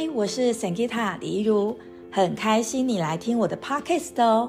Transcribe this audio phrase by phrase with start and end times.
[0.00, 1.76] 嗨，我是 Sangita 李怡如，
[2.08, 4.48] 很开心你来听我的 podcast 哦。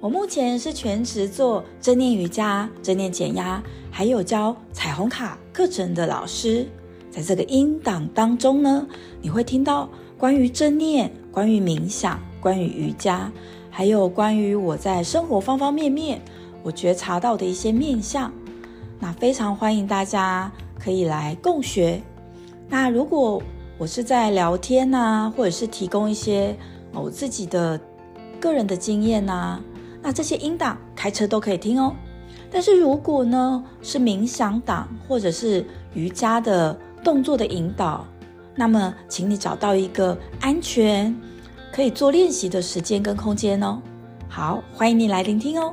[0.00, 6.66] 我目前是全职做正念瑜伽、正念减压，还有教彩虹卡课程的老师。
[7.08, 8.84] 在这个音档当中呢，
[9.22, 13.30] 你会听到关于正念、关于冥想、关于瑜伽，
[13.70, 16.20] 还有关于我在生活方方面面
[16.64, 18.32] 我觉察到的一些面向。
[18.98, 20.50] 那非常欢迎大家
[20.80, 22.02] 可以来共学。
[22.68, 23.40] 那如果
[23.80, 26.54] 我是在聊天呐、或者是提供一些
[26.92, 27.80] 我自己的
[28.38, 29.58] 个人的经验呐、
[30.02, 31.96] 那这些音档开车都可以听哦。
[32.50, 38.06] 但是如果呢是冥想档或者是瑜伽的动作的引导，
[38.54, 41.18] 那么请你找到一个安全
[41.72, 43.80] 可以做练习的时间跟空间哦。
[44.28, 45.72] 好，欢迎你来聆听哦。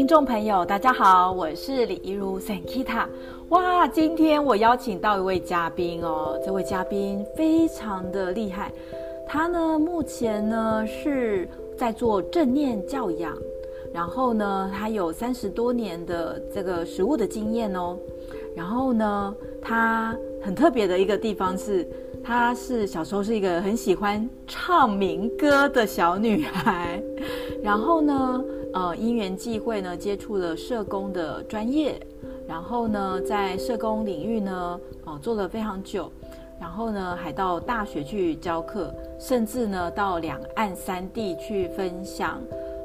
[0.00, 3.04] 听众朋友，大家好，我是李怡如 Sankita。
[3.50, 8.72] 哇，今天我邀请到一位嘉宾哦，这位嘉宾非常的厉害。
[9.28, 13.36] 他呢，目前呢是在做正念教养，
[13.92, 17.94] 然后呢，他有三十多年的这个食物的经验哦。
[18.56, 21.86] 然后呢，他很特别的一个地方是，
[22.24, 27.02] 他是小时候是一个很喜欢唱民歌的小女孩。
[27.62, 32.00] 然后呢，呃，因缘际会呢，接触了社工的专业，
[32.48, 34.80] 然后呢，在社工领域呢，
[35.20, 36.10] 做了非常久，
[36.58, 42.40] 然后呢，还到大学去教课，甚至呢，到两岸三地去分享，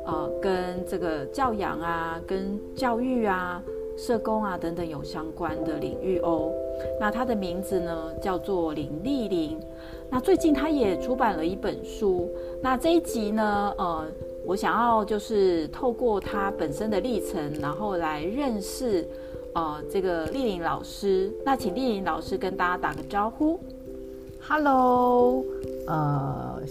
[0.05, 3.63] 呃，跟这个教养啊、跟教育啊、
[3.97, 6.51] 社工啊等等有相关的领域哦。
[6.99, 9.57] 那他的名字呢，叫做林丽玲。
[10.09, 12.29] 那最近他也出版了一本书。
[12.61, 14.05] 那这一集呢，呃。
[14.47, 19.03] 我想要就是透过他本身的历程，然后来认识，
[19.53, 21.31] 呃，这个丽玲老师。
[21.43, 23.59] 那请丽玲老师跟大家打个招呼。
[24.39, 25.43] Hello，
[25.87, 26.61] 呃，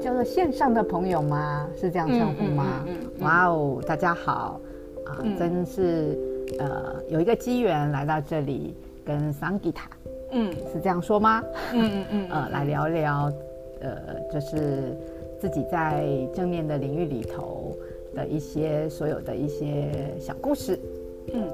[0.00, 1.66] 叫做线上的朋友吗？
[1.76, 2.84] 是这样称呼吗？
[2.86, 4.60] 嗯嗯嗯、哇哦，大家好
[5.04, 6.16] 啊、真是
[6.60, 8.72] 呃有一个机缘来到这里
[9.04, 9.82] 跟 Sangita，
[10.30, 11.42] 嗯，是这样说吗？
[11.72, 13.32] 嗯嗯嗯， 呃，来聊聊，
[13.80, 13.98] 呃，
[14.32, 14.96] 就是。
[15.38, 17.72] 自己在正念的领域里头
[18.14, 20.78] 的一些所有的一些小故事，
[21.32, 21.46] 嗯，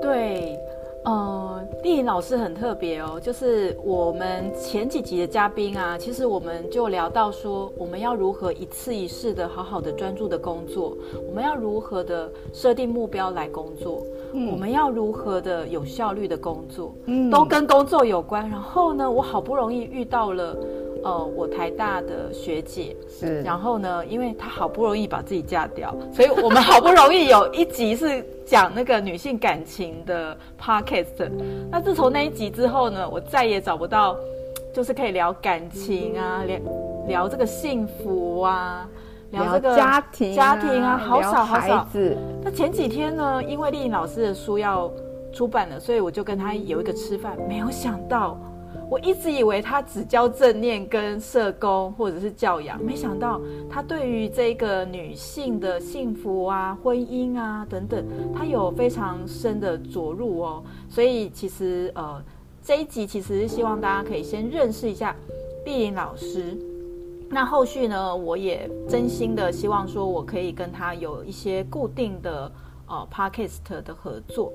[0.00, 0.58] 对，
[1.04, 10.96] 呃，丽颖老师很特别哦，就是我们前几集的嘉宾啊，其实我们就聊到说，我们要如何一次一次的好好的专注的工作，
[11.28, 14.02] 我们要如何的设定目标来工作，
[14.32, 18.48] 嗯，我们要如何的有效率的工作，嗯，都跟工作有关。
[18.48, 20.56] 然后呢，我好不容易遇到了。
[21.04, 31.30] 呃，我台大的学姐是，然后呢，因为她好不容易把自己嫁掉，所以我们好不容易有一集是讲那个女性感情的 podcast。
[31.70, 34.16] 那自从那一集之后呢，我再也找不到，
[34.72, 36.58] 就是可以聊感情啊，聊
[37.08, 38.88] 聊这个幸福啊，
[39.30, 41.86] 聊这个家庭家庭啊，好少好少。
[42.44, 44.88] 那前几天呢，因为丽颖老师的书要
[45.32, 48.38] 出版了，所以我就跟她有一个吃饭，没有想到。
[48.90, 53.40] 我一直以为他只教正念跟社工或者是教养，没想到
[53.70, 60.62] 他对于这个女性的幸福啊、婚姻啊等等，他有非常深的着入哦。
[60.88, 62.22] 所以其实呃
[62.62, 65.16] 这一集其实希望大家可以先认识一下
[65.64, 66.56] 俐霖老师。
[67.30, 72.52] 那后续呢，我也真心的希望说我可以跟他有一些固定的
[72.86, 74.52] 呃 Podcast 的合作。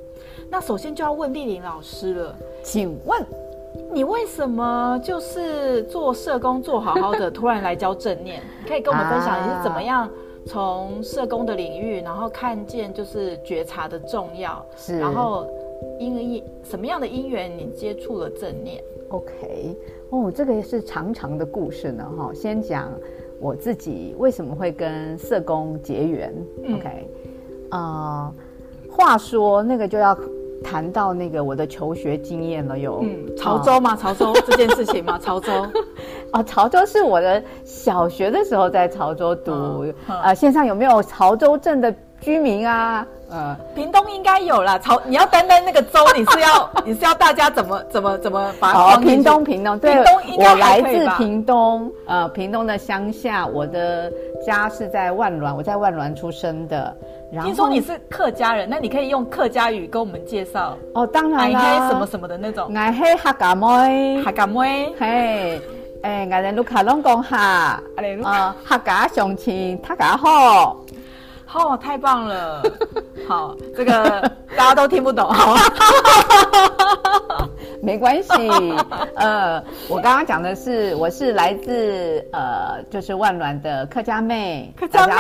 [0.48, 3.26] 那首先就要问俐霖老师了，请问。
[3.94, 8.42] 你为什么就是做社工做好好的，突然来教正念？
[8.64, 10.08] 你可以跟我们分享你是怎么样
[10.46, 15.48] 从社工的领域，然后看见就是觉察的重要，是然后
[16.00, 19.78] 因为什么样的因缘你接触了正念？OK，
[20.12, 22.32] 哦，这个也是长长的故事呢，哈。
[22.34, 22.92] 先讲
[23.40, 26.34] 我自己为什么会跟社工结缘。
[26.76, 27.10] OK，
[27.72, 28.34] 呃，
[28.92, 30.16] 话说那个就要。
[30.64, 33.96] 谈到那个我的求学经验了，有嗯，潮州吗？
[33.96, 35.20] 潮州 这件事情吗？
[35.22, 35.52] 潮州，
[36.34, 43.06] 哦，潮州是我的小学的时候在潮州读，嗯嗯、呃，线上有没有潮州镇的居民啊？
[43.30, 44.80] 呃，屏东应该有啦。
[44.80, 48.96] 潮，你要单单那个州，你是要 你是要大家怎么怎么怎么把它？
[48.96, 54.12] 哦，屏东，屏东，对，屏东应该我来自屏东，呃，屏东的乡下，我的
[54.46, 56.96] 家是在万峦，我在万峦出生的。
[57.32, 61.06] 听说你是客家人，那你可以用客家语跟我们介绍哦。
[61.06, 62.74] 当然啦，什么什么的那种。
[62.74, 65.62] 爱黑客家妹，客家妹，嘿，
[66.04, 67.82] 诶，我哋卢卡拢讲哈，
[68.24, 70.78] 啊，客家乡亲，客家好。
[71.54, 72.62] 哦，太棒了！
[73.28, 75.62] 好，这个大家都听不懂，好吗？
[77.82, 78.30] 没关系。
[79.16, 84.74] 呃，我刚刚讲的是，我是来自呃，就是万峦的客家妹。
[84.76, 85.14] 客家妹，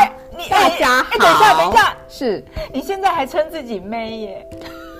[0.49, 1.17] 大家好。
[1.17, 2.43] 等一下，等一下，是
[2.73, 4.47] 你现在还称自己妹耶？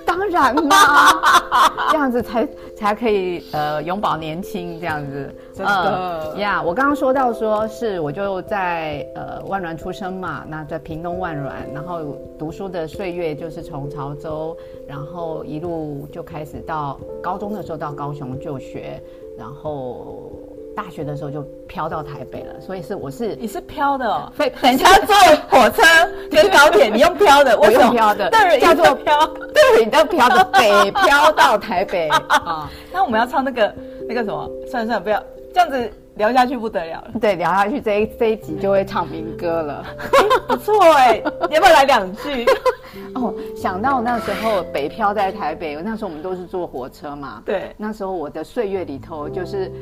[0.08, 1.12] 当然啦，
[1.92, 5.30] 这样子才才可以呃永葆年轻，这样子。
[5.52, 12.00] 真的呀，我刚刚说到说是我就在呃万峦出生嘛，那在屏东万峦，然后
[12.38, 14.56] 读书的岁月就是从潮州，
[14.86, 19.02] 然后一路就开始到高中的时候到高雄就学，
[19.36, 20.32] 然后。
[20.78, 24.32] 大学的时候就飘到台北了，所以是我是你是飘的哦。
[24.38, 25.12] 对，等一下坐
[25.50, 25.82] 火车
[26.30, 32.70] 跟高铁，你用飘的，我用飘的，对，叫做飘，对，你叫飘的北飘到台北啊。
[32.94, 33.74] 那我们要唱那个
[34.08, 34.48] 那个什么？
[34.70, 35.20] 算了算了，不要
[35.52, 37.10] 这样子聊下去不得了了。
[37.20, 39.84] 对，聊下去这一这一集就会唱民歌了。
[40.46, 42.46] 不错哎，你要不要来两句？
[43.16, 47.42] 哦，想到那时候北漂在台北，那时候我们都是坐火车嘛。
[47.44, 49.72] 对，那时候我的岁月里头就是。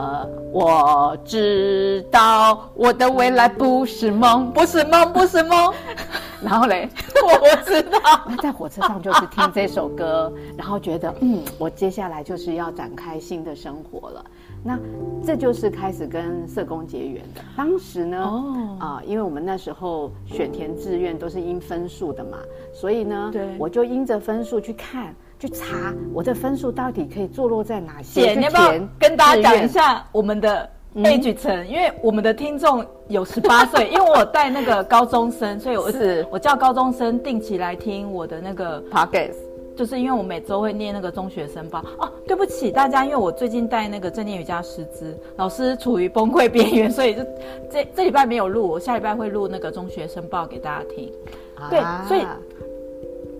[0.00, 5.74] 呃，我知道我的未来不是梦，不是梦，不是梦。
[6.42, 6.88] 然后嘞，
[7.22, 7.98] 我知道。
[8.26, 14.24] 那在火车上就是听这首歌，然后觉得，嗯，我接下来就是要展开新的生活了。
[14.64, 14.78] 那
[15.22, 17.42] 这就是开始跟社工结缘的。
[17.54, 22.38] 当时呢，哦，啊、呃，因为我们那时候选填志愿都是因分数的嘛，
[22.72, 25.14] 所以呢，对，我就因着分数去看。
[25.40, 28.20] 去查我的分数到底可以坐落在哪些？
[28.20, 31.50] 姐，你要不要跟大家讲一下我们的 age 层？
[31.50, 39.36] 嗯、因为我们的听众有十八岁， 因为我带那个高中生，所以我是我叫高中生定期来听我的那个 podcast，
[39.74, 41.82] 就是因为我每周会念那个中学生报。
[41.96, 47.22] 哦，对不起大家，因为我最近带那个正念瑜伽师资，老师处于崩溃边缘，所以就
[47.70, 51.10] 这这礼拜没有录，我下礼拜会录那个中学生报给大家听。
[51.54, 52.26] 啊、对，所以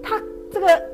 [0.03, 0.19] 他
[0.51, 0.90] 这个。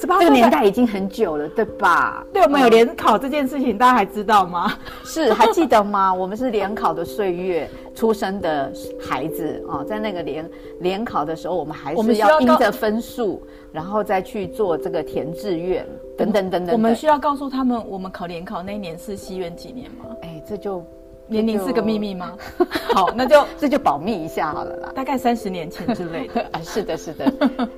[0.00, 2.24] 十八这个年代已经很久了，对吧？
[2.32, 4.72] 对，我们有联考这件事情，大家还知道吗？
[5.04, 6.14] 是，还记得吗？
[6.14, 10.50] 我们是联考的岁月出生的孩子哦，在那个联
[10.80, 13.42] 联考的时候，我们还是要盯着分数，
[13.72, 15.84] 然后再去做这个填志愿
[16.16, 16.72] 等等等等。
[16.72, 20.04] 我们需要告诉他们，我们考联考那一年是西元几年吗？
[20.22, 20.84] 哎，这就
[21.26, 22.34] 年龄是个秘密吗？
[22.94, 26.60] 好，那就这就保密一下好了啦，大概三十年前之类的 啊。
[26.62, 27.68] 是的，是的。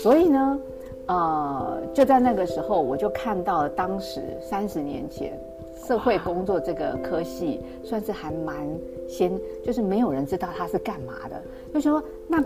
[0.00, 0.58] 所以呢？
[1.08, 5.38] 呃，就在那个时候，我就看到了当时三十年前
[5.86, 8.56] 社会工作这个科系，算是还蛮
[9.08, 9.32] 先，
[9.64, 11.42] 就是没有人知道它是干嘛的。
[11.72, 12.42] 就说那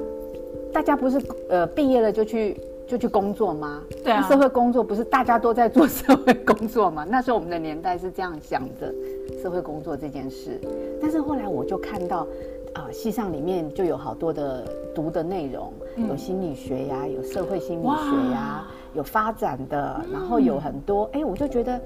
[0.72, 3.82] 大家不是呃毕业了就去就去工作吗？
[4.04, 7.04] 对啊，社会工作不是大家都在做社会工作吗？
[7.08, 8.94] 那时候我们的年代是这样想的，
[9.42, 10.60] 社会工作这件事。
[11.00, 12.26] 但是后来我就看到。
[12.74, 14.64] 啊，系上里面就有好多的
[14.94, 21.80] 读的内容，嗯、有心理学呀，有社会心理学呀，有发展的，然后有很多，哎、嗯，我就觉得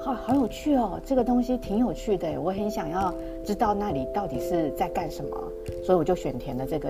[0.00, 3.12] 好好有趣哦，这个东西挺有趣的，我很想要
[3.44, 5.36] 知道那里到底是在干什么，
[5.84, 6.88] 所以我就选填了这个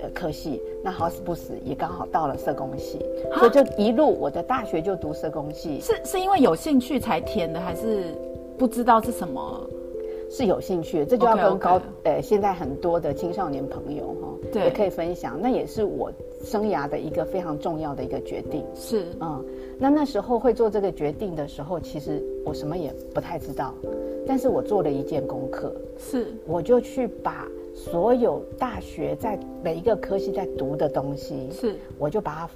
[0.00, 0.60] 呃科系。
[0.82, 2.98] 那好死不死也刚好到了社工系，
[3.38, 5.80] 所以就一路我的大学就读社工系。
[5.80, 8.14] 是是因为有兴趣才填的，还是
[8.58, 9.60] 不知道是什么？
[10.30, 11.82] 是有兴趣的，这就要跟高 okay, okay.
[12.04, 14.14] 呃现在很多的青少年朋友
[14.54, 15.38] 也可以分享。
[15.40, 18.64] 那也是我生涯的一个非常重要的一个决定。
[18.74, 19.44] 是，嗯，
[19.78, 23.74] 那那时候会做这个决定的时候，其实我什么也不太知道，
[24.26, 32.50] 但是我做了一件功课，是，我就去把所有大学在每一个科系在读的东西，是，我就把它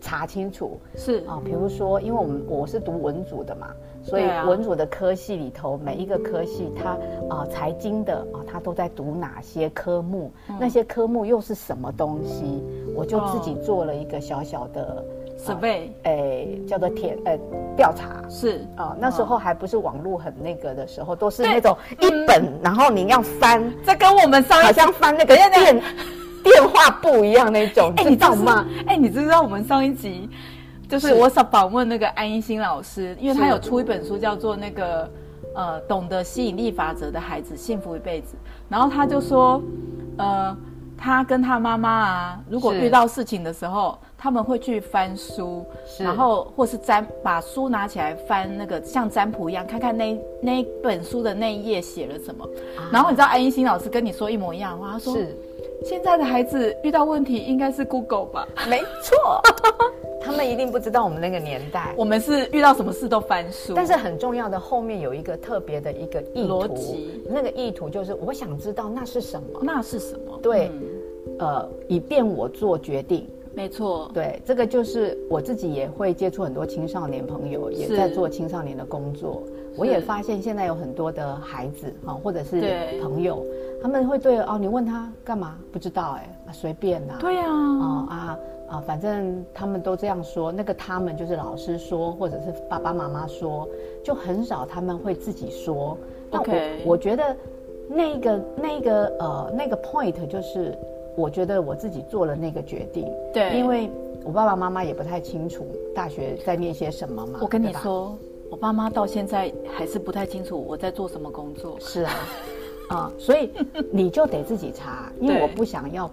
[0.00, 0.78] 查清楚。
[0.96, 3.74] 是啊，比如说，因为我们我是读文组的嘛。
[4.08, 6.90] 所以文组的科系里头，每一个科系它
[7.28, 10.32] 啊财经的啊，它都在读哪些科目？
[10.58, 12.64] 那些科目又是什么东西？
[12.96, 15.04] 我就自己做了一个小小的
[15.38, 17.38] survey，哎，叫做填呃
[17.76, 18.26] 调查。
[18.30, 23.62] 是啊，那时候还不是网络很那个的时候，都是那种一本，然后你要翻。
[23.84, 25.82] 这跟我们上一好像翻那个电
[26.42, 28.66] 电话簿一样那种，哎你知道吗？
[28.86, 30.28] 哎，你知道我们上一集？
[30.88, 35.10] 就是我想访问那个安一新老师，因为他有出一本书叫做那个
[35.54, 38.36] 呃懂得吸引力法则的孩子幸福一辈子，
[38.68, 39.62] 然后他就说，
[40.16, 40.56] 呃，
[40.96, 45.64] 他跟他妈妈啊，如果遇到事情的时候，他们会去翻书，
[46.00, 52.44] 然后或是占把书拿起来翻那个像占卜一样，看看那那本书的那一页写了什么，
[52.78, 55.36] 啊、然后你知道安一新老师跟你说一模一样的话，他说是
[55.84, 58.48] 现在的孩子遇到问题应该是 Google 吧？
[58.68, 59.40] 没错。
[60.20, 63.72] 他们一定不知道我们那个年代，我们是遇到什么事都翻书。
[63.74, 67.22] 但是很重要的后面有一个特别的一个意图，逻辑。
[67.30, 70.38] 那个意图就是我想知道那是什么，那是什么？
[70.42, 70.70] 对，
[71.38, 73.26] 呃，以便我做决定。
[73.54, 79.42] 没错，对，这个就是我自己也会接触很多青少年朋友，也在做青少年的工作。
[79.78, 82.60] 我也发现现在有很多的孩子啊，或者是
[83.00, 83.44] 朋友，
[83.82, 85.56] 他们会对哦，你问他干嘛？
[85.72, 87.14] 不知道哎，随便呐。
[87.20, 88.38] 对呀，啊啊
[88.70, 90.50] 啊，反正他们都这样说。
[90.50, 93.68] 那个他们就是老师说，或者是爸爸妈妈说，
[94.04, 95.96] 就很少他们会自己说。
[96.30, 97.36] 那我.我觉得
[97.88, 100.76] 那个那个呃那个 point 就是。
[101.16, 103.04] 我觉得我自己做了那个决定，
[103.34, 103.90] 对，因为
[104.22, 107.40] 我爸爸妈妈也不太清楚大学在念些什么嘛。
[107.42, 108.16] 我跟你说，
[108.50, 111.76] 我爸妈到现在还是不太清楚我在做什么工作。
[111.80, 112.12] 是啊，
[112.88, 113.50] 啊，所以
[113.92, 116.10] 你就得自己查，因为我不想要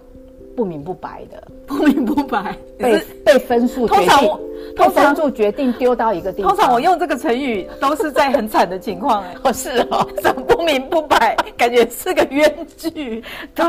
[0.56, 4.30] 不明不白的，不明不白被被分数决定。
[4.74, 6.50] 通常就决定丢到一个地方。
[6.50, 9.34] 通常我用这个成语都是在很惨的情况哎。
[9.44, 13.22] 哦，是哦，怎么不明不白，感觉是个冤剧。
[13.54, 13.64] 对，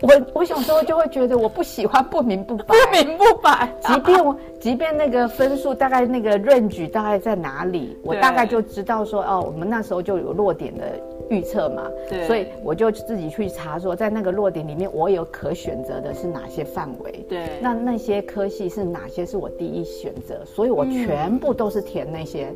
[0.00, 2.64] 我我小时候就会觉得我不喜欢不明不白。
[2.64, 10.84] 不明不白，即便我即便那个分数大概那个 range 大概在哪里，我大概就知道说哦，我们那时候就有落点的。
[11.32, 17.24] 预测嘛，对，所以我就自己去查说，在那个落点里面，我有可选择的是哪些范围？
[17.26, 20.44] 对，那那些科系是哪些是我第一选择？
[20.44, 22.52] 所以我全部都是填那些，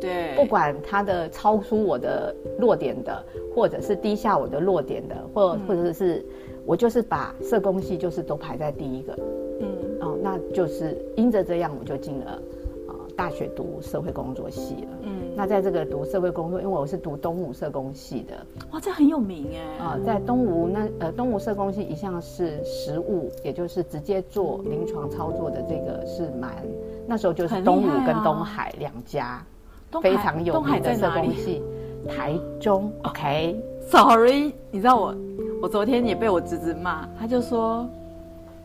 [0.00, 3.22] 对，不管它的超出我的落点的，
[3.54, 6.24] 或者是低下我的落点的，或或者是
[6.64, 9.18] 我就是把社工系就是都排在第一个，
[9.60, 9.68] 嗯，
[10.00, 12.30] 哦，那就是因着这样，我就进了
[12.88, 12.96] 啊。
[13.16, 26.64] 大学读社会工作系了，嗯，那在这个读社会工作，因为我是读东吴社工系的，哇，这很有名哎，啊，在东吴那呃东吴社工系一向是实务，也就是直接做临床操作的，这个是蛮
[27.06, 29.44] 那时候就是东吴跟东海两家
[30.00, 31.60] 非常有名的社工系，
[32.08, 35.14] 台中，OK，Sorry，你知道我
[35.62, 37.86] 我昨天也被我侄子骂，他就说。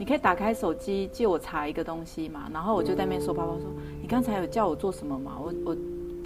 [0.02, 2.50] 你可以打开手机借我查一个东西嘛？
[2.54, 3.64] 然后我就在那边说爸爸，说
[4.02, 5.34] 你刚才有叫我做什么嘛？
[5.44, 5.76] 我我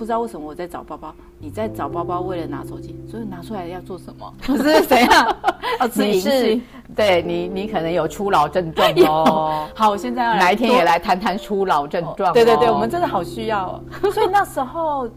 [0.03, 4.33] 不知道为什么我在找包包，你在找包包为了拿手机，所以拿出来要做什么？
[4.45, 5.37] 不是怎样？
[5.79, 6.61] 要吃银杏？
[6.93, 9.65] 对你，你可能有初老症状哦。
[9.73, 12.33] 好，我现在要哪一天也来谈谈初老症状。
[12.33, 13.81] 对对对，我们真的好需要哦。
[14.11, 15.07] 所以那时候，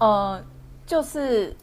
[0.00, 0.42] 呃，
[0.84, 1.54] 就是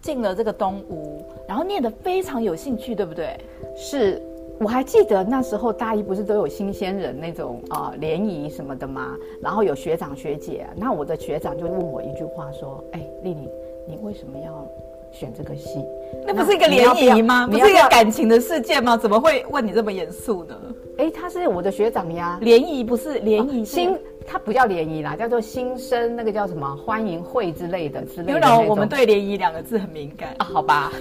[0.00, 3.36] 进了这个东吴，然后念得非常有兴趣，对不对？
[3.76, 4.22] 是。
[4.58, 9.14] 我还记得那时候大一不是都有新鲜人那种啊联谊什么的吗？
[9.42, 13.48] 然后有学长学姐啊，那我的学长就问我一句话说：“哎，丽丽，
[13.86, 14.66] 你为什么要
[15.12, 15.84] 选这个系？
[16.26, 17.46] 那不是一个联谊吗？
[17.46, 18.96] 不是一个感情的事件吗？
[18.96, 20.58] 怎么会问你这么严肃呢？”
[20.96, 23.94] 哎，他是我的学长呀，联谊不是联谊新，
[24.26, 28.60] 他不叫联谊啦，叫做新生那个叫什么欢迎会之类的之类的。
[28.66, 30.44] 我们对联谊两个字很敏感啊？
[30.46, 30.90] 好吧。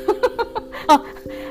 [0.87, 1.01] 哦，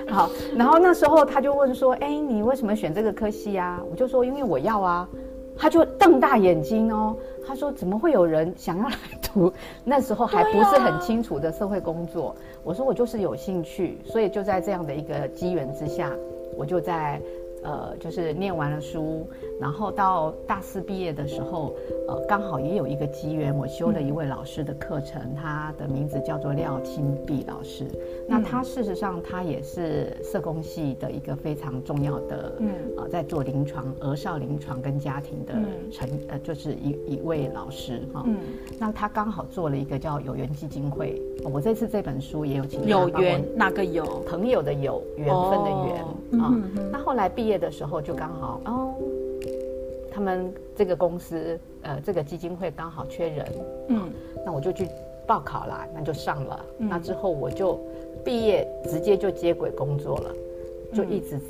[0.09, 5.09] 好，然后那时候他就问说：“哎，你为什么选这个科系啊？”我就说：“因为我要啊。”
[5.57, 9.53] 他就瞪大眼睛哦，他说：“怎么会有人想要来读？
[9.85, 12.35] 那时候还不是很清楚的社会工作。”
[12.65, 16.11] 我说：“我就是有兴趣，所以就在这样的一个机缘之下，
[16.57, 17.21] 我就在。”
[17.65, 19.27] 呃，就是念完了书，
[19.61, 21.75] 然后到大四毕业的时候，
[22.07, 27.85] 呃，刚好也有一个机缘，我修了一位老师的课程，嗯、他的名字叫做廖清碧老师。
[27.85, 32.69] 嗯、那他事实上他也是社工系的一个非常重要的，嗯，
[32.99, 35.55] 呃，在做临床儿少临床跟家庭的
[35.91, 38.21] 成，嗯、呃，就是一一位老师哈。
[38.21, 38.37] 哦、嗯。
[38.79, 46.55] 那他刚好做了一个叫有缘基金会，哦、我这次这本书也有请他有缘哪个有朋友的有缘分的缘啊。
[46.93, 47.55] 那后来毕业。
[47.55, 48.95] 的时候就刚好哦，
[50.15, 53.47] 他们这个公司呃，这个基金会刚好缺人，
[53.89, 54.13] 嗯，
[54.47, 54.87] 那我就去
[55.27, 56.65] 报考啦，那就上了。
[56.79, 57.81] 嗯、那之后我就
[58.25, 60.33] 毕业，直接就接轨工作了，
[60.93, 61.41] 就一直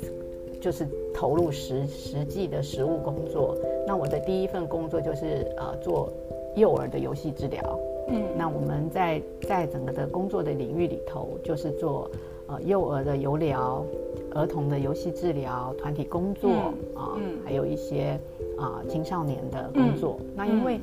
[0.59, 3.55] 就是投入实实际的实务工作。
[3.85, 6.11] 那我的第一份工作就是呃做
[6.55, 12.09] 幼儿的游戏治疗，嗯，那我们在在整个的工作的领域里头，就是做
[12.47, 13.85] 呃幼儿的游疗。
[14.33, 16.51] 儿童的游戏治疗、团体工作
[16.93, 18.19] 啊，还有一些
[18.57, 20.17] 啊青少年的工作。
[20.19, 20.77] 嗯、那因为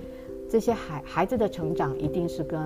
[0.48, 2.58] 这些孩孩子的成长一定是跟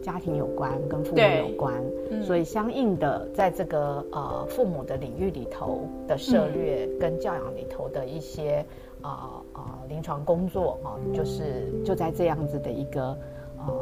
[0.00, 1.74] 家庭有关，跟父母有关，
[2.10, 8.64] 嗯、所以相应的，在这个呃父母的领域里头的涉略跟教养里头的一些
[9.02, 13.14] 啊啊临床工作啊，就是就在这样子的一个
[13.58, 13.74] 呃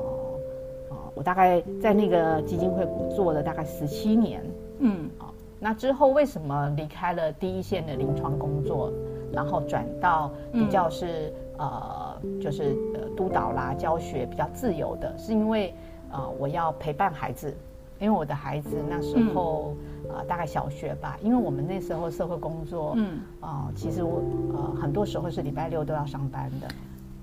[0.91, 2.85] 呃，我大概在那个基金会
[3.15, 4.45] 做了大概十七年，
[4.79, 5.27] 嗯哦。
[5.61, 8.93] 那之后为什么离开了第一线的临床工作，
[9.33, 15.75] 然后转到比较是、嗯、呃就是呃督导啦教学比较自由的，是因为
[16.13, 17.53] 呃我要陪伴孩子，
[17.99, 24.23] 因为我的孩子那时候、嗯呃、大概小学吧，因为我们那时候社会工作，嗯啊、呃，其实我
[24.55, 26.69] 呃很多时候是礼拜六都要上班的。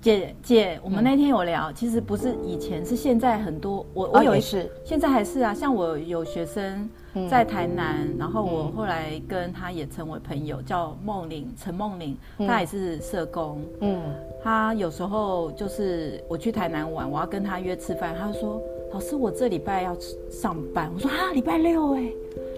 [0.06, 6.88] 姐姐，我们那天有聊，嗯、其实不是以前，是现在很多我我有一次、哦，现在还是啊，像我有学生
[7.28, 14.00] 在台南，嗯、然后我后来跟他也成为朋友，叫梦玲陈梦玲，他也是社工，嗯，
[14.44, 19.96] 他有时候就是我去台南玩，我要跟他约吃饭，他就说老师我这礼拜要
[20.30, 22.12] 上班，我说啊礼拜六哎。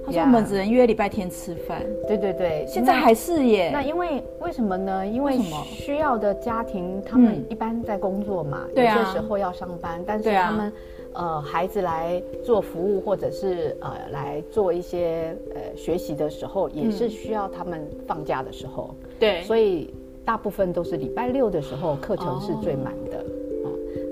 [0.09, 1.83] 他说我们只能约礼拜天吃饭。
[2.07, 3.71] 对对对，现在还是耶。
[3.73, 5.07] 那因为为什么呢？
[5.07, 10.73] 因为需要的家庭，他们一般在工作嘛，有些时候要上班，但是他们
[11.13, 18.95] 呃孩子来做服务或者是呃来做一些呃学习的时候，也是需要他们放假的时候。
[19.19, 19.93] 对，所以
[20.25, 23.25] 大部分都是礼拜六的时候课程是最满的。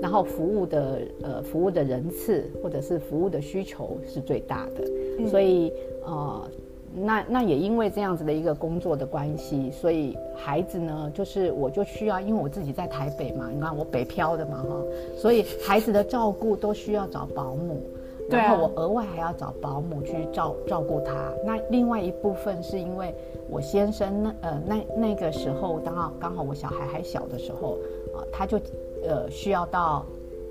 [0.01, 4.83] 然后服务的呃服务的人次或者是服务的需求是最大的，
[5.19, 5.71] 嗯、所以
[6.05, 6.49] 呃
[6.95, 14.83] 那那也因为这样子的一个工作的关系，所以孩子呢就是我就需要，因为我自己在台北嘛，你看我北漂的嘛哈，
[15.15, 17.83] 所以孩子的照顾都需要找保姆，
[18.29, 21.31] 然后我额外还要找保姆去照照顾他。
[21.45, 23.13] 那另外一部分是因为
[23.49, 27.77] 我先生那呃那那个时候刚好刚好我小孩还小的时候
[28.15, 28.59] 啊、呃，他就。
[29.05, 30.05] 呃，需要到，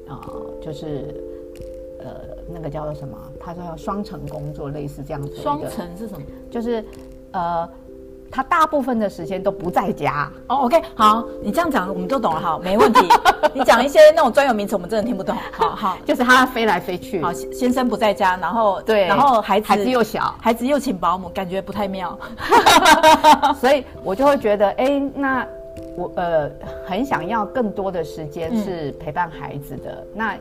[0.08, 1.14] 啊、呃，就是，
[2.00, 2.06] 呃，
[2.48, 3.16] 那个叫做什么？
[3.40, 5.36] 他说要双层工作，类似这样子。
[5.36, 6.24] 双层是什么？
[6.50, 6.84] 就是，
[7.32, 7.68] 呃，
[8.30, 10.30] 他大部分的时间都不在家。
[10.48, 13.00] 哦，OK，好，你这样讲我们都懂了，好，没问题。
[13.54, 15.34] 你讲一些那种专有名词，我们真的听不懂。
[15.52, 17.22] 好好，就是他飞来飞去。
[17.22, 22.18] 好，先生不在家，然后对，然后孩子孩子又小，孩子又请保姆，感觉不太妙。
[23.60, 25.46] 所以我就会觉得，哎，那。
[25.96, 26.50] 我呃
[26.84, 29.92] 很想要更多的时间是陪伴孩子的。
[29.92, 30.38] 嗯、那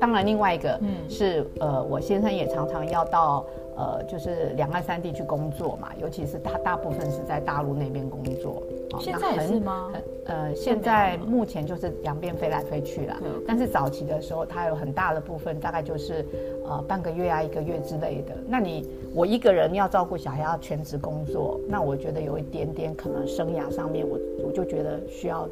[0.00, 3.44] 当然，另外一个是、嗯、呃，我先生也常常要到
[3.76, 8.62] 呃，就是两岸三地去工作嘛，尤其是他大部分是在大陆那边工作。
[9.00, 9.90] 现在是吗？
[10.26, 13.20] 呃，现在目前就是两边飞来飞去啦。
[13.46, 16.24] 但是早期的时候，他有很大的部分，大概就是
[16.66, 18.34] 呃半个月啊，一个月之类的。
[18.46, 25.48] 那你我一个人要照顾小孩，要全职工作，那我觉得有一点点可能生涯上面，我我就觉得需要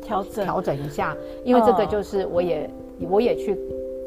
[0.00, 2.70] 调整调整一下，因为这个就是我也
[3.10, 3.58] 我也去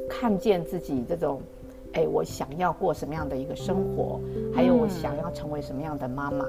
[0.10, 1.42] 看见自己这种，
[1.94, 4.20] 哎，我想要过什么样的一个生活，
[4.54, 6.46] 还有我想要成为什么样的妈妈。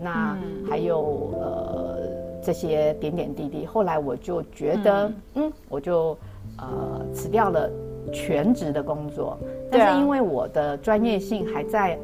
[0.00, 1.98] 那还有呃
[2.42, 6.16] 这些点点滴滴，后来我就觉得，嗯，嗯，我就
[6.56, 7.68] 呃辞掉了
[8.12, 9.36] 全职的工作，
[9.70, 11.98] 但是因为我的专业性还在，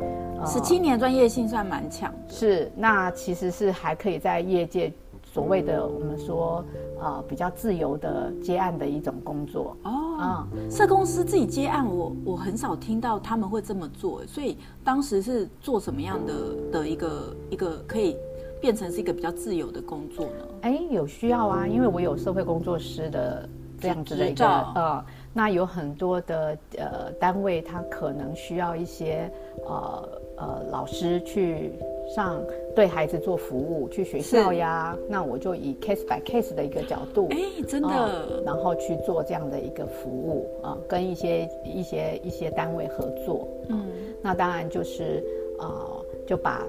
[0.44, 4.92] 十七年专业性算蛮强，是，那其实是还可以在业界。
[5.34, 6.64] 所谓的我们说，
[7.00, 9.76] 呃，比较自由的接案的一种工作。
[9.82, 16.34] 哦，嗯，社公司自己接案，我我很少听到他们会这么做，所以当时是做什么样的
[16.70, 18.16] 的一个一个可以
[18.60, 20.44] 变成是一个比较自由的工作呢？
[20.62, 23.48] 哎，有需要啊，因为我有社会工作师的
[23.80, 29.30] 这样子的一个呃，那有很多的呃单位，他可能需要一些
[29.66, 31.72] 呃呃老师去。
[32.14, 32.38] 上
[32.76, 43.86] 对孩子做服务，去学校呀，那我就以 case by case 的一个角度，哎，真的、呃，然后去做这样的一个服务啊、呃，跟一些一些一些单位合作，呃、嗯，
[44.20, 45.24] 那当然就是
[45.58, 46.62] 啊、呃，就把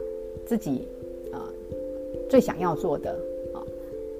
[0.45, 0.87] 自己
[1.33, 3.13] 啊、呃、最想要做的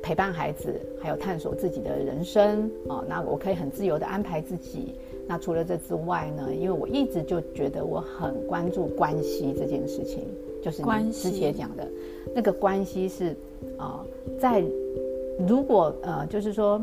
[0.05, 4.93] 陪伴孩子，还有探索自己的人生啊、呃，那我可以很自由的安排自己。
[5.27, 10.23] 那除了这之外呢，因为我一直就觉得我很关注关系这件事情。
[10.61, 11.87] 就是你之前讲的，
[12.35, 13.29] 那个关系是
[13.79, 14.05] 啊、呃，
[14.39, 14.63] 在
[15.47, 16.79] 如果呃，就是说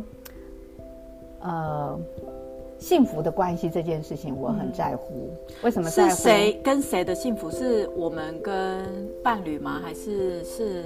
[1.42, 1.96] 呃，
[2.80, 5.30] 幸福的关系这件事情，我很在乎。
[5.48, 6.10] 嗯、为什么在乎？
[6.10, 7.48] 是谁跟谁的幸福？
[7.52, 8.84] 是我们跟
[9.22, 9.80] 伴侣吗？
[9.80, 10.82] 还是是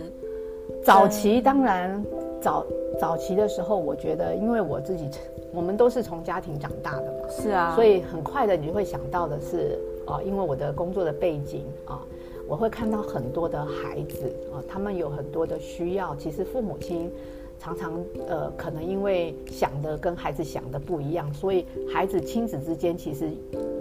[0.85, 1.41] 早期？
[1.41, 2.03] 当然
[2.47, 2.65] 早
[2.97, 5.11] 早期的时候，我觉得，因为我自己，
[5.53, 11.99] 我们都是从家庭长大的嘛，是啊，所以很快的你就会想到的是哦、呃，因为我的工作的背景啊。
[11.99, 12.17] 呃
[12.49, 16.15] 我会看到很多的孩子啊，他们有很多的需要。
[16.15, 17.11] 其实父母亲
[17.59, 23.33] 常常呃，可能因为想的跟孩子想的不一样，所以孩子亲子之间其实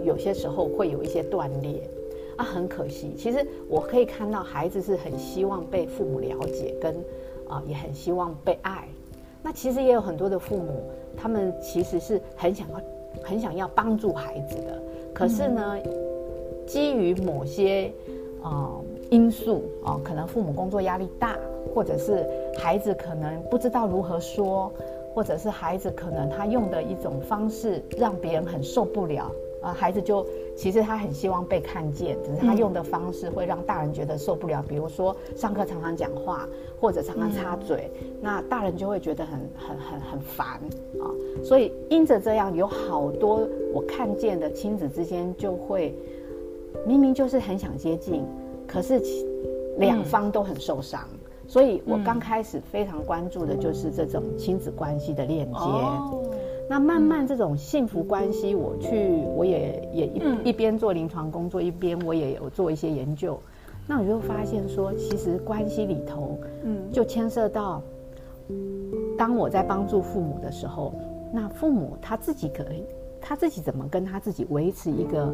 [0.02, 1.88] 有些时候会有一些断裂
[2.34, 3.14] 啊，很可惜。
[3.16, 6.92] 其实我可以看到孩子是很希望被父母了解，跟
[7.48, 8.88] 啊也很希望被爱。
[9.42, 10.82] 那其实也有很多的父母，
[11.16, 12.80] 他们其实是很想要
[13.22, 14.82] 很想要帮助孩子的，
[15.14, 15.76] 可是呢，
[16.66, 17.92] 基于某些。
[18.42, 18.70] 啊、
[19.10, 21.36] 因素啊、可能父母工作压力大，
[21.74, 22.24] 或者是
[22.56, 24.72] 孩子可能不知道如何说，
[25.12, 30.24] 或者是孩子可能他用的一种方式让别人很受不了啊、孩子就
[30.56, 34.62] 其实他很希望被看见，只是他用的方式会让大人觉得受不了。
[34.62, 36.48] 嗯、比如说上课常常讲话，
[36.80, 40.46] 或者常常插嘴，嗯、那大人就会觉得很很很很烦
[40.98, 41.04] 啊。
[41.44, 45.94] 所以因着这样，有好多我看见的亲子之间就会
[46.86, 48.24] 明明就是很想接近，
[48.66, 49.02] 可是
[49.76, 51.06] 两方都很受伤。
[51.12, 55.58] 嗯、所以我刚开始非常关注的就是这种亲子关系的链接。
[55.58, 56.22] 哦
[56.68, 63.38] 那慢慢这种幸福关系，我去，我也也一一边做临床工作，一边我也有做一些研究。
[63.86, 67.80] 那我就发现说，其实关系里头，嗯，就牵涉到，
[69.16, 70.92] 当我在帮助父母的时候，
[71.32, 72.82] 那父母他自己可以，
[73.20, 75.32] 他自己怎么跟他自己维持一个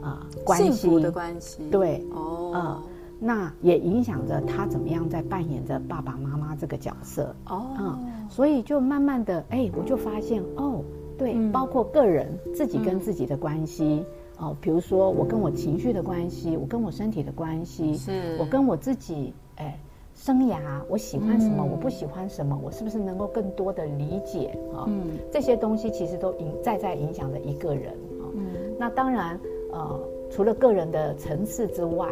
[0.00, 2.82] 啊关系，幸福的关系，对，哦，嗯。
[3.24, 10.82] 那也影响着他怎么样在扮演着爸爸妈妈这个角色哦，嗯，所以就慢慢的，哎，我就发现哦，
[11.16, 14.04] 对，嗯、包括个人自己跟自己的关系、
[14.40, 19.78] 嗯、哦，比如说我跟我情绪的关系，我跟我身体的关系，是我跟我自己，哎，
[20.16, 20.58] 生涯，
[20.88, 24.82] 我喜欢什么，嗯、我不喜欢什么，我是不是能够更多的理解啊？
[24.82, 28.26] 哦、嗯，这些东西其实都影在在影响着一个人啊。
[28.26, 28.46] 哦、嗯，
[28.80, 29.38] 那当然，
[29.70, 32.08] 呃，除了个人的层次之外。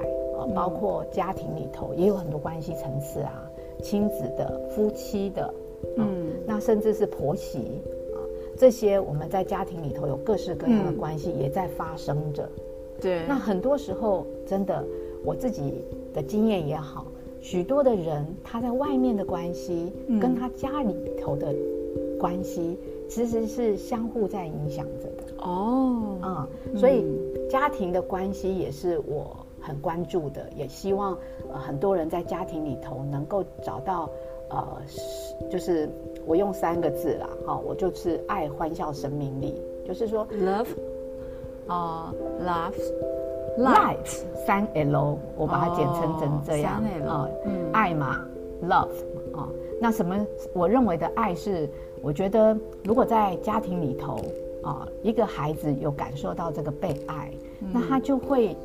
[0.48, 3.50] 包括家庭里头也有很多关系层次啊，
[3.82, 5.52] 亲子的、夫妻的，
[5.96, 7.80] 嗯，嗯，那甚至是婆媳
[8.14, 8.18] 啊，
[8.56, 12.48] 这些我们在家庭里头有各式各样的关系也在发生着。
[13.00, 14.84] 对、嗯，那很多时候真的，
[15.24, 17.06] 我自己的经验也好，
[17.40, 21.54] 许多的人他在外面的关系跟他家里头的
[22.18, 25.42] 关系其实是相互在影响着的。
[25.42, 27.02] 哦，嗯，所以
[27.48, 29.46] 家庭的关系也是我。
[29.60, 31.16] 很关注的，也希望
[31.52, 34.08] 呃很多人在家庭里头能够找到
[34.48, 34.66] 呃，
[35.48, 35.88] 就是
[36.26, 39.54] 我用三个字啦，哈，我就是爱、欢笑、生命力，
[39.86, 40.66] 就是说 love，
[41.68, 48.26] 啊、uh, love，life，三 L，我把它简称成这样啊，哦呃嗯、爱嘛
[48.60, 48.90] ，love
[49.32, 49.48] 啊、呃，
[49.80, 50.26] 那什么？
[50.52, 51.70] 我认为的爱是，
[52.02, 54.16] 我觉得如果在家庭里头
[54.64, 58.56] 啊、呃，一个孩子有感受到这个被爱，嗯、那他就会。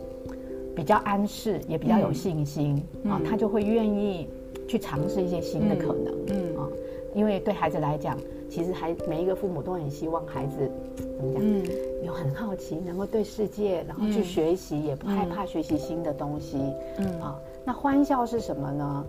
[0.76, 4.28] 比较安适，也比较有信心、嗯、啊，他就会愿意
[4.68, 6.68] 去尝试一些新的可能，嗯啊，
[7.14, 8.18] 因为对孩子来讲，
[8.50, 11.64] 其实还每一个父母都很希望孩子怎么讲，嗯、
[12.04, 16.58] 有很好奇，能够对世界，然后去学习，嗯、也不害怕学习新的东西，
[16.98, 17.22] 嗯。
[17.22, 19.06] 啊，那欢笑是什么呢？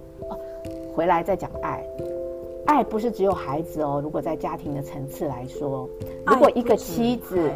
[0.94, 1.84] 回来再讲爱，
[2.66, 5.88] 爱不是只有孩子哦，如果在家庭的层次来说，
[6.26, 7.50] 如果一个妻子。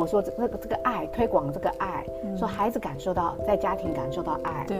[0.00, 4.78] 我说这个这个爱推广这个爱，嗯、说孩子感受到在家庭感受到爱，对，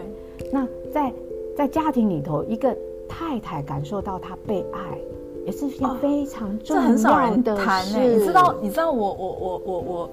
[0.50, 1.12] 那在
[1.54, 2.74] 在家庭里头，一个
[3.06, 4.98] 太太感受到她被爱，
[5.44, 7.06] 也是件非常重要的事。
[7.06, 7.98] 哦、这很少人谈呢。
[8.00, 8.54] 你知道？
[8.62, 10.10] 你知道我我我我我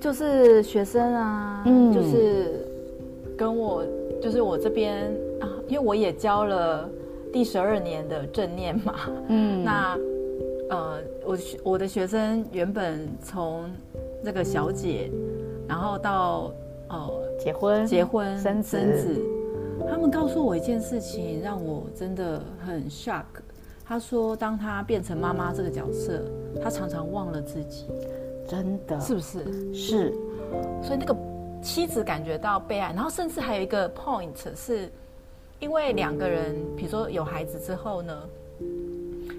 [0.00, 2.66] 就是学生啊，嗯，就是
[3.36, 3.84] 跟我
[4.22, 6.88] 就是我这边啊，因为我也教了
[7.30, 8.94] 第十二年的正念嘛，
[9.28, 9.98] 嗯， 那。
[10.70, 13.70] 呃，我我的学生原本从
[14.22, 15.10] 那个小姐，
[15.66, 16.52] 然后到
[16.88, 19.22] 呃结婚、结婚、生子，生子，
[19.88, 23.24] 他们告诉我一件事情，让我真的很 shock。
[23.82, 26.22] 他说，当他变成妈妈这个角色，
[26.62, 27.86] 他常常忘了自己，
[28.46, 29.74] 真的是不是？
[29.74, 30.12] 是。
[30.82, 31.16] 所以那个
[31.62, 34.90] 妻子感觉到被爱，然后甚至还有一个 point 是，
[35.60, 38.22] 因为两个人，比如说有孩子之后呢，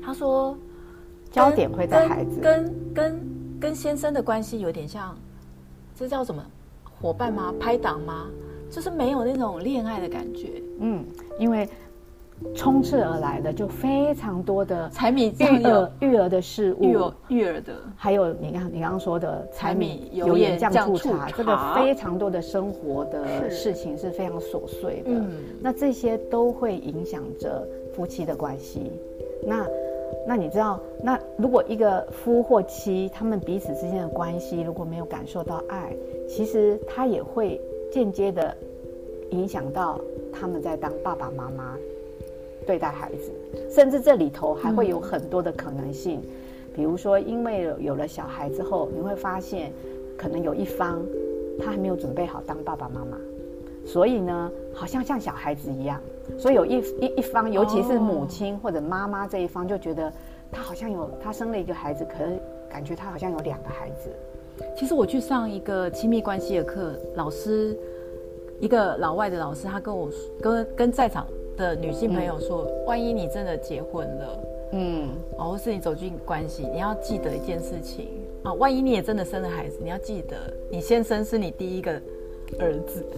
[0.03, 0.57] 他说。
[1.31, 3.19] 焦点会在孩子，跟跟跟，
[3.59, 5.15] 跟先生的关系有点像，
[5.95, 6.43] 这叫什么
[6.83, 7.53] 伙伴吗？
[7.59, 8.27] 拍档吗？
[8.69, 10.61] 就是没有那种恋爱的感觉。
[10.79, 11.05] 嗯，
[11.37, 11.69] 因为
[12.55, 25.11] 充斥而来的就非常多的柴米育儿育儿的事物，育儿育儿的，还有你刚你刚刚说的柴米油盐酱醋茶，这个非常多的生活的事情是非常琐碎的。
[25.11, 28.91] 嗯，那这些都会影响着夫妻的关系。
[29.45, 29.67] 那。
[30.27, 35.95] 那你知道，那如果一个夫或妻，他们彼此之间的关系如果没有感受到爱，
[36.27, 37.59] 其实他也会
[37.91, 38.55] 间接的
[39.31, 39.99] 影响到
[40.31, 41.75] 他们在当爸爸妈妈
[42.65, 43.31] 对待孩子，
[43.69, 46.21] 甚至这里头还会有很多的可能性，
[46.75, 49.71] 比如说因为有了小孩之后，你会发现
[50.17, 51.03] 可能有一方
[51.59, 53.17] 他还没有准备好当爸爸妈妈。
[53.91, 55.99] 所以呢，好像像小孩子一样，
[56.37, 60.13] 所以有一一一方，尤其是母亲或者妈妈这一方，就觉得
[60.51, 64.11] 他好像有他生了一个孩子，可是感觉他好像有两个孩子。
[64.77, 67.75] 其实我去上一个亲密关系的课，老师
[68.59, 70.07] 一个老外的老师，他跟我
[70.39, 71.25] 跟跟在场
[71.57, 74.39] 的女性朋友说，嗯、万一你真的结婚了，
[74.73, 78.07] 嗯，哦，或是你走进关系，你要记得一件事情，
[78.43, 80.35] 啊，万一你也真的生了孩子，你要记得，
[80.69, 81.99] 你先生是你第一个
[82.57, 83.05] 儿子。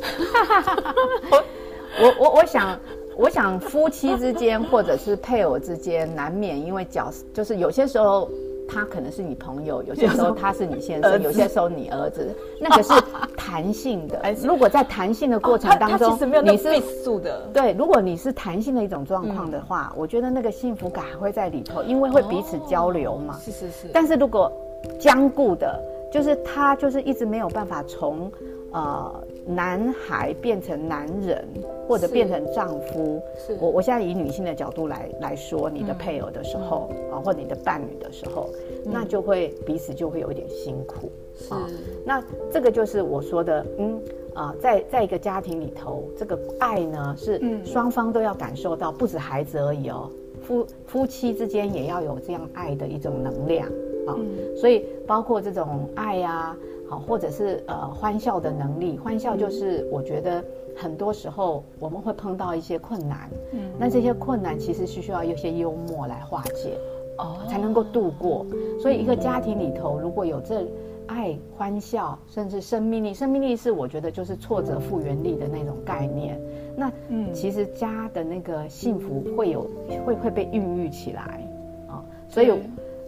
[2.02, 2.80] 我我我想，
[3.18, 8.30] 我想夫妻之间或者是配偶之间，难免因为角色，就是有些时候。
[8.74, 12.94] 他可能是你朋友，有些时候他是你先生，有些时候你儿子，那个是
[13.36, 14.18] 弹性的。
[14.42, 23.38] 如果在弹性的过程当中，你是素的，对，如果你是弹性的一种状况的话，我觉得那个幸福感还会在里头，因为会彼此交流嘛。
[23.44, 23.90] 是是是。
[23.92, 24.50] 但是如果
[24.98, 25.78] 僵固的，
[26.10, 28.32] 就是他就是一直没有办法从
[28.72, 29.24] 呃。
[29.44, 31.44] 男孩变成男人，
[31.88, 38.52] 或者变成丈夫，是我我现在以女性的角度来来说，你的配偶的时候啊，嗯、或者你的伴侣的时候，
[38.86, 41.12] 嗯、那就会彼此就会有一点辛苦。
[41.36, 41.68] 是啊，
[42.06, 44.00] 那这个就是我说的，嗯
[44.36, 50.08] 啊，在在一个家庭里头，这个爱呢是双方都要感受到，不止孩子而已哦，
[50.44, 53.66] 夫夫妻之间也要有这样爱的一种能量
[54.06, 56.58] 啊，嗯、所以包括这种爱呀、啊。
[57.00, 60.44] 或者是呃欢笑的能力，欢笑就是我觉得
[60.76, 66.78] 很多时候我们会碰到一些困难，嗯，那这些困难其实是需要一些幽默来化解，
[67.18, 68.46] 哦，才能够度过。
[68.80, 70.66] 所以一个家庭里头如果有这
[71.08, 76.40] 爱、欢笑，甚至生命力，生命力是我觉得就是挫折复原力的那种概念。
[76.76, 79.70] 那嗯，其实家的那个幸福会有
[80.06, 81.46] 会会被孕育起来。
[81.88, 82.52] 啊，所以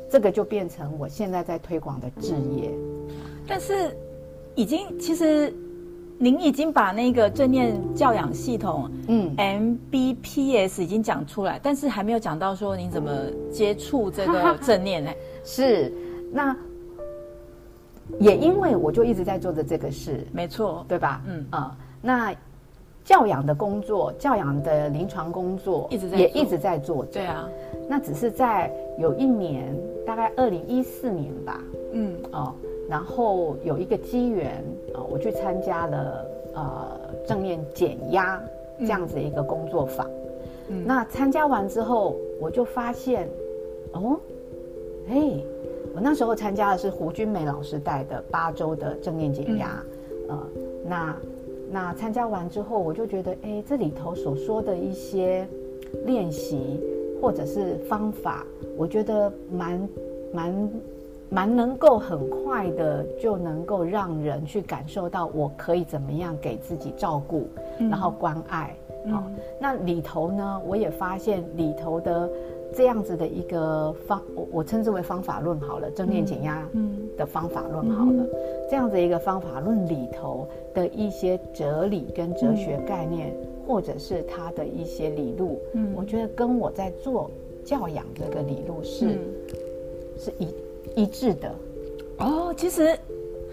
[0.09, 2.71] 这个就变成我现在在推广的置业。
[3.47, 3.95] 但是，
[4.55, 5.53] 已经其实，
[6.17, 13.11] 您已经把那个正念教养系统，嗯，MBPS 已经讲出来，但是还没有讲到说您怎么
[13.51, 15.11] 接触这个 正念呢？
[15.43, 15.91] 是，
[16.31, 16.55] 那
[18.19, 21.21] 也因为我就一直在做的这个事，没错，对吧？
[21.27, 22.35] 嗯啊、呃，那
[23.03, 27.49] 教养的工作，教养的临床工作，一直在也一直在做，对啊。
[27.89, 29.75] 那只是在有一年，
[30.05, 31.59] 大概二零一四年吧，
[31.91, 32.55] 嗯哦。
[32.62, 38.41] 呃然后有一个机缘啊，我去参加了呃正念减压
[38.79, 40.09] 这样子一个工作坊。
[40.67, 43.27] 嗯，那参加完之后，我就发现，
[43.93, 44.19] 哦，
[45.07, 45.45] 嘿，
[45.95, 49.83] 我那时候参加的是胡君梅老师带的八周的正念减压。
[50.29, 50.47] 嗯，呃，
[50.85, 51.17] 那
[51.71, 55.47] 那参加完之后，我就觉得，哎，这里头所说的一些
[56.05, 56.79] 练习
[57.21, 58.45] 或者是方法，
[58.77, 59.89] 我觉得蛮
[60.33, 60.69] 蛮。
[61.33, 67.47] 蛮能够很快的就能够让人去感受到我可以怎么样给自己照顾，
[67.79, 68.75] 嗯、然后关爱。
[69.11, 72.29] 好、嗯，那里头呢，我也发现里头的
[72.71, 76.65] 这样子的一个方，我我称之为方法论好了，正念减压
[77.17, 87.29] 的方法论好了，嗯嗯、这样子一个方法论里头的一些哲理跟哲学概念，嗯、或者是它的一些理路，嗯，我觉得跟我在做
[87.65, 89.19] 教养这个理路是、嗯、
[90.15, 90.47] 是一。
[90.95, 91.53] 一致的
[92.17, 92.97] 哦，其实，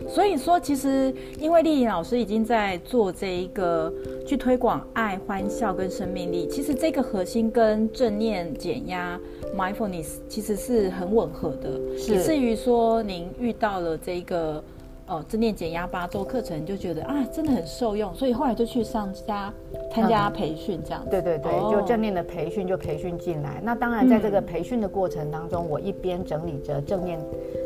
[0.09, 3.93] 所以说，其实因为丽颖老师已经在做这一个
[4.27, 9.19] 去推广爱、欢笑跟生命力，其实这个核心跟正念减压
[9.57, 14.63] mindfulness 其实是很吻合的，是以至于说您遇到了这个。
[15.11, 19.53] 哦，正念减压八周课程就觉得啊，真的很受用，所以后来就去上家
[19.93, 21.11] 参加培训这样子。
[21.11, 23.61] 对对对，哦、就正念的培训就培训进来。
[23.61, 27.19] 那当然，在这个培训的过程当中，嗯、我一边整理着正念，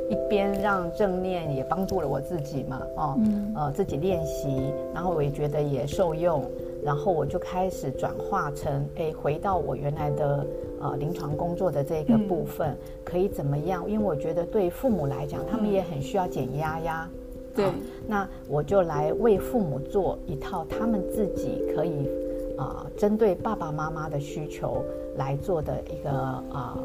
[0.08, 2.80] 一边让正念也帮助了我自己嘛。
[2.96, 6.42] 哦，嗯、呃，自己练习，然后我也觉得也受用，
[6.82, 10.46] 然后我就开始转化成，哎，回到我原来的
[10.80, 13.84] 呃临床工作的这个部分，嗯、可以怎么样？
[13.86, 17.06] 因为我觉得对父母来讲，他们也很需要减压呀。
[17.54, 17.66] 对，
[18.06, 22.08] 那我就来为父母做一套他们自己可以
[22.56, 24.84] 啊、呃，针对爸爸妈妈的需求
[25.16, 26.78] 来做的一个啊啊、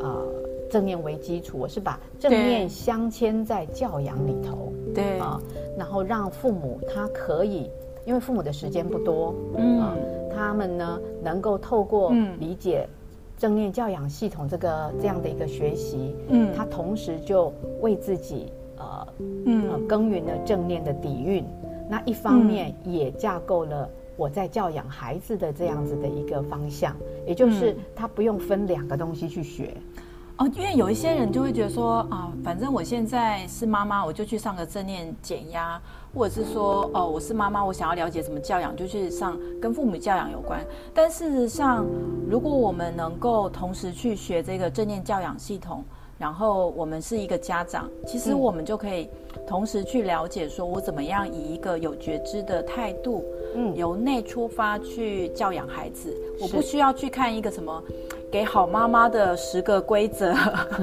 [0.00, 0.26] 呃呃、
[0.70, 5.18] 正念为基础，我是把正念镶嵌在教养里头，对。
[5.18, 7.70] 啊、呃，然后让父母他可以，
[8.06, 9.96] 因为父母的时间不多，嗯、呃，
[10.34, 12.88] 他们呢能够透过理解
[13.36, 18.50] 正念教养系统这个这样的一个学习，嗯，他同时就为自己。
[18.84, 19.06] 呃，
[19.46, 21.44] 嗯，耕耘了正念的底蕴，
[21.88, 26.94] 那一方面也架构了我在教养孩子的这样子的一个方向，
[27.26, 29.74] 也就是他不用分两个东西去学。
[30.36, 35.80] 哦，因为有一些人就会觉得说啊，反正我现在是妈妈，我就去上个正念减压，
[36.12, 40.60] 或者是说哦，我是妈妈，我想要了解怎么教养，就去上跟父母教养有关。
[40.92, 41.86] 但事实上，
[42.28, 45.84] 如果我们能够同时去学这个正念教养系统。
[46.18, 49.08] 然后我们是一个家长，其实我们就可以
[49.46, 53.24] 同时去了解，说我怎么样以一个有觉知的态度，
[53.54, 56.14] 嗯，由内出发去教养孩子。
[56.40, 57.82] 我不需要去看一个什么
[58.30, 60.34] 给好妈妈的十个规则，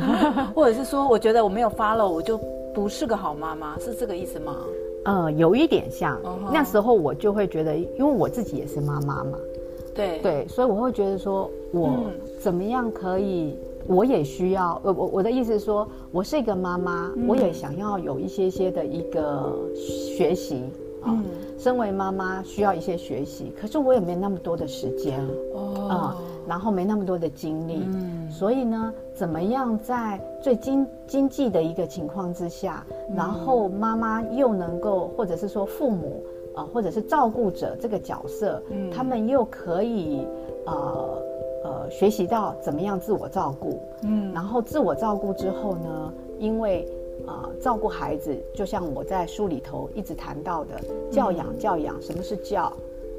[0.56, 2.38] 或者是说，我觉得我没有 follow，我就
[2.74, 4.56] 不是个好妈妈，是这个意思吗？
[5.06, 6.15] 呃，有一点像。
[6.22, 6.52] Uh huh.
[6.54, 9.39] 那时候我就会觉得，因为我自己也是妈妈嘛，
[9.96, 12.04] 对对，所以我会觉得说，我
[12.39, 14.80] 怎么样可以，嗯、我也需要。
[14.84, 20.63] 我我我的意思是说，我是一个妈妈，嗯、我也想要有一些些的一个学习
[21.02, 21.08] 啊。
[21.08, 21.24] 嗯、
[21.58, 25.20] 身为妈妈需要一些学习，可是我也没那么多的时间
[25.54, 25.88] 哦。
[25.89, 26.17] 呃
[26.48, 36.24] 然后没那么多的精力，嗯，所以呢，怎么样在最经经济的一个情况之下，嗯、然后妈妈又能够，或者是说父母
[36.56, 40.28] 啊、呃，或者是照顾者这个角色，嗯，他们又可以
[40.65, 41.22] 呃
[41.63, 46.88] 呃学习到怎么样自我照顾，嗯，然后自我照顾之后呢，因为
[47.26, 50.80] 啊、呃、照顾孩子，就像我在书里头一直谈到的
[51.12, 52.71] 教养，教养，什么是教？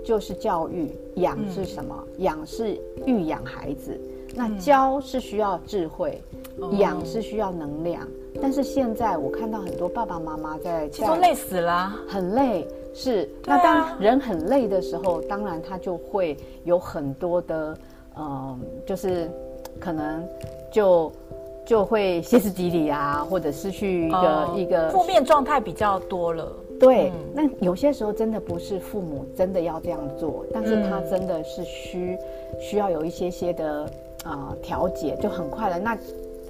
[0.05, 1.95] 就是教育，养是什么？
[2.17, 2.77] 嗯、养是
[3.07, 3.97] 育养孩子。
[4.35, 6.21] 那教是需要智慧，
[6.61, 8.03] 嗯、养是需要能量。
[8.03, 12.67] 哦、但是现在我看到很多爸爸妈妈在，其实都累死了，很累。
[12.93, 17.79] 是，啊、那当人很累的时候，当然他就会有很多的，
[18.17, 19.31] 嗯、呃，就是
[19.81, 20.27] 可能
[20.71, 21.13] 就
[21.65, 26.53] 就会歇斯底里啊，或者失去一个、哦、一个负面状态比较多了。
[26.81, 33.85] 对，嗯、那有些时候真的不是父母真的要这样做，但是他真的是需、嗯、需要有一些些的
[34.25, 35.79] 啊、呃、调节，就很快了。
[35.79, 35.97] 那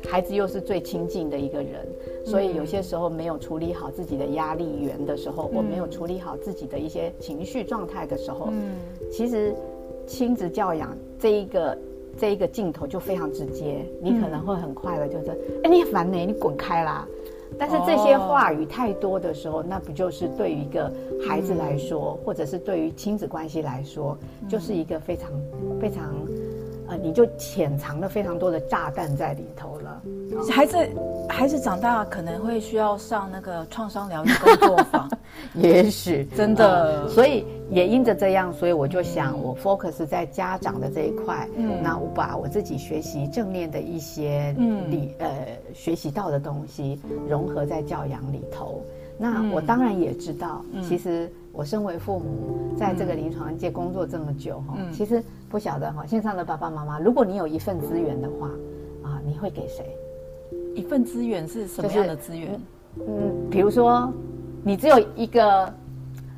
[0.08, 1.86] 孩子又是最亲近的一个人，
[2.24, 8.72] 所以有些时候没有处理好自己的压力源的时候，或、嗯、没有处理好自己的一些情绪状态的时候，嗯，
[9.12, 9.54] 其实
[10.06, 11.78] 亲子教养这一个
[12.18, 17.06] 这一个镜头就非常直接，你可能会很快的，就是哎、嗯，你烦呢，你滚开啦。
[17.58, 20.90] 但是这些话语太多的时候，哦、那不就是对于一个
[21.26, 25.30] 孩子来说，嗯、或者是对于亲子关系来说，嗯、就是一个非常
[25.78, 26.14] 非常，
[26.88, 30.02] 呃，你就潜藏了非常多的炸弹在里头了。
[30.50, 30.78] 孩子
[31.28, 35.10] 孩子长大可能会需要上那个创伤疗愈工作坊，
[35.54, 37.08] 也许真的、嗯。
[37.08, 41.48] 所以也因着这样，所以我就想，我 focus 在家长的这一块。
[41.56, 44.54] 嗯，那我把我自己学习正念的一些
[44.88, 48.82] 理、嗯、呃学习到的东西融合在教养里头。
[49.18, 58.48] 那我当然也知道，嗯、其实我身为父母，在这个临床界工作这么久哈，嗯、其实不晓得哈，线上的爸爸妈妈，如果你有一份资源的话，
[59.02, 59.96] 啊，你会给谁？
[60.74, 62.52] 一份资源是什么样的资源？
[62.52, 64.12] 就是、嗯，比如说，
[64.62, 65.72] 你只有一个，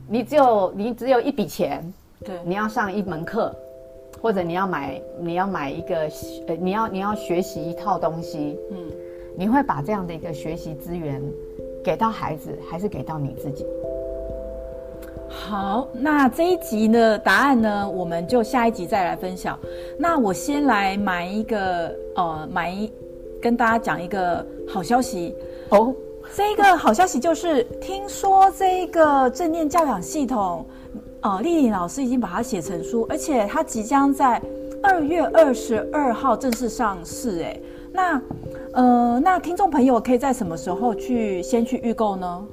[0.08, 1.92] 你只有你只有一笔钱，
[2.24, 3.54] 对，你要上一门课，
[4.22, 6.08] 或者你要买你要买一个
[6.46, 8.78] 呃，你要你要学习一套东西，嗯，
[9.36, 11.20] 你会把这样的一个学习资源
[11.82, 13.66] 给到孩子，还是给到你自己？
[15.28, 19.58] 好，那这一集的答案呢，我们就下一集再来分享。
[19.98, 22.92] 那我先来买一个，呃，买一。
[23.44, 25.34] 跟大家讲一个好消息
[25.68, 25.94] 哦，
[26.34, 30.64] 这一个好消息就是，听说这一个正念教养系统，
[31.20, 34.40] 呃，丽丽老师已经把它写成书，而且它即将在
[34.82, 37.42] 二月二十二号正式上市。
[37.42, 37.60] 哎，
[37.92, 38.22] 那
[38.72, 42.44] 呃，那听众朋友可以在什么时候去先去预购呢？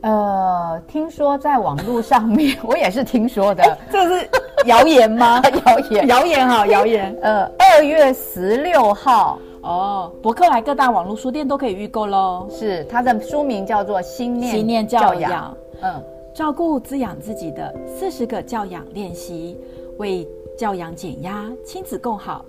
[0.00, 4.26] 呃，听说在网络上面， 我也是听说的，这是
[4.64, 5.42] 谣言吗？
[5.66, 7.14] 谣言，谣言哈，谣言。
[7.20, 9.38] 呃，二月十六号。
[9.62, 12.48] 哦，博客来各大网络书店都可以预购喽。
[12.50, 16.02] 是，它的书名叫做《心念心念教养》，嗯，
[16.34, 19.56] 照顾滋养自己的四十个教养练习，
[19.98, 22.44] 为教养减压，亲子共好。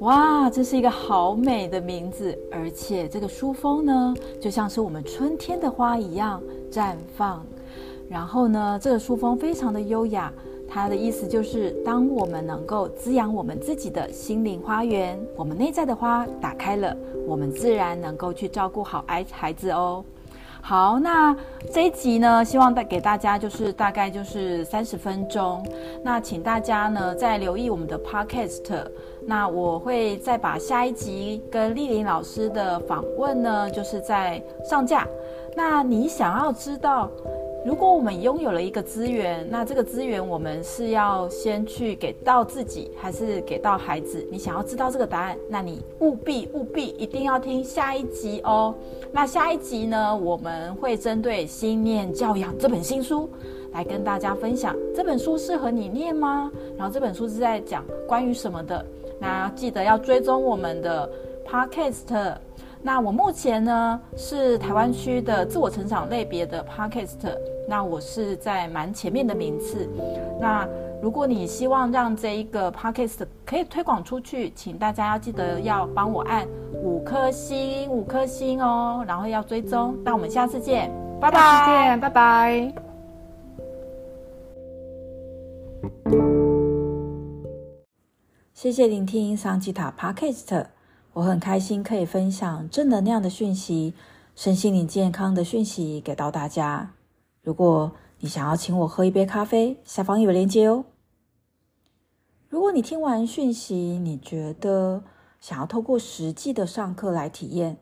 [0.00, 7.44] 哇，这是一个好美的名字，而且这个书封呢，就像是我们春天的花一样绽放。
[8.08, 10.30] 然后呢，这个书封非常的优雅。
[10.72, 20.04] 它的意思就是，当我们能够滋养我们自己的心灵花园，我们内在的花打开了，我们自然能够去照顾好爱孩子哦。
[20.62, 21.34] 好，那
[21.72, 25.64] 这一集呢，希望带给大家就是大概就是三十分钟。
[26.04, 28.86] 那请大家呢再留意我们的 podcast，
[29.26, 35.08] 那我会再把下一集跟丽玲老师的访问呢，就是在上架。
[35.56, 37.10] 那你想要知道？
[37.64, 44.26] 如果我们拥有了一个资源，那这个资源我们是要先去给到自己，还是给到孩子？
[44.30, 48.74] 你想要知道这个答案，那你务必务必一定要听下一集哦。
[49.12, 53.28] 那下一集呢，我们会针对《心念教养》这本新书
[53.72, 54.74] 来跟大家分享。
[54.94, 56.50] 这本书适合你念吗？
[56.78, 58.84] 然后这本书是在讲关于什么的？
[59.18, 61.10] 那记得要追踪我们的
[61.46, 62.36] Podcast。
[62.82, 67.36] 那我目前呢是台湾区的自我成长类别的 Podcast，
[67.68, 69.86] 那我是在蛮前面的名次。
[70.40, 70.66] 那
[71.02, 76.46] 如果你希望让这一个 Podcast 可以推广出去，请大家要记得要帮我按
[76.82, 79.94] 五颗星，五颗星哦，然后要追踪。
[80.02, 81.38] 那我们下次见，拜拜。
[81.38, 82.74] 下次见，拜拜。
[88.54, 90.79] 谢谢聆听桑吉塔 Podcast。
[91.12, 93.94] 我很开心可以分享正能量的讯息、
[94.36, 96.92] 身心灵健康的讯息给到大家。
[97.42, 97.90] 如果
[98.20, 100.84] 你想要请我喝一杯咖啡，下方有链接哦。
[102.48, 105.02] 如果你听完讯息，你觉得
[105.40, 107.78] 想要透过实际的上课来体验，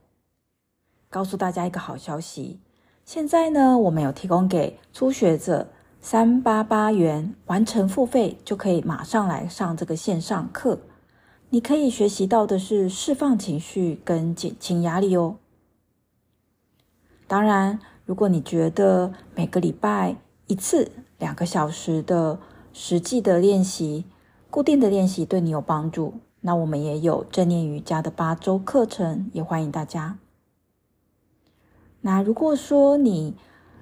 [1.11, 2.61] 告诉大家一个好消息：
[3.05, 5.69] 现在呢，我们有提供给初学者
[6.01, 10.79] 三八八元完成付费，就可以马上来上这个线上课。
[11.51, 15.37] 你可以学习到的是释放情绪跟减轻压力哦。
[17.27, 22.39] 当然，如果你觉得每个礼拜一次两个小时的
[22.75, 24.05] 实际的练习、
[24.51, 30.19] 固定的练习对你有帮助，那我们也有正念瑜伽的八周课程，也欢迎大家。
[32.03, 33.35] 那如果说你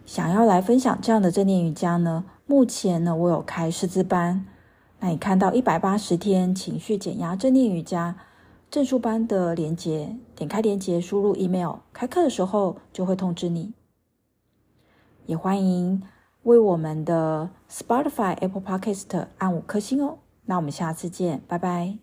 [0.04, 4.46] 想要来分享这样的正念瑜伽呢，目前呢，我有开师资班。
[5.00, 8.16] 那你看到一百八十天情绪减压正念瑜伽
[8.70, 13.72] 证书班的连接，点开连接，输入 email，开课的时候就会通知你。
[15.26, 16.02] 也欢迎
[16.44, 20.18] 为我们的 Spotify、Apple Podcast 按五颗星哦。
[20.46, 21.98] 那我们下次见，拜拜。